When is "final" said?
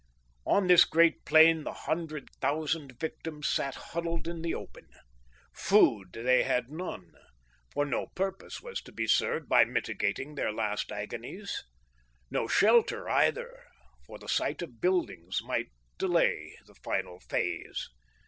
16.73-17.19